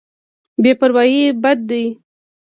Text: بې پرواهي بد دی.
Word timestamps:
بې 0.61 0.71
پرواهي 0.79 1.23
بد 1.43 1.59
دی. 1.69 1.83